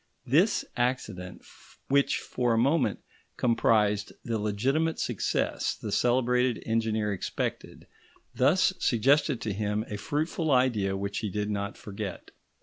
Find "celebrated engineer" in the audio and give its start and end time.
5.91-7.13